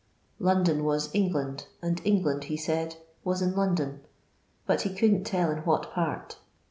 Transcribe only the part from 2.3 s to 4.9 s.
he said, was in London, but